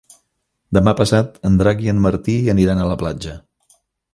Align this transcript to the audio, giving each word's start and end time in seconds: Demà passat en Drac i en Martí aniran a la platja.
Demà 0.77 0.93
passat 1.01 1.37
en 1.49 1.59
Drac 1.61 1.85
i 1.89 1.91
en 1.95 2.01
Martí 2.09 2.39
aniran 2.57 2.81
a 2.81 2.89
la 2.93 2.99
platja. 3.03 3.37